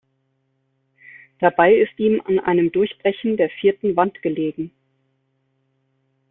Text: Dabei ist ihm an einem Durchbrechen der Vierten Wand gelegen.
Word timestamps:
Dabei 1.37 1.75
ist 1.75 1.91
ihm 1.99 2.21
an 2.25 2.39
einem 2.39 2.71
Durchbrechen 2.71 3.37
der 3.37 3.51
Vierten 3.61 3.95
Wand 3.95 4.19
gelegen. 4.23 4.71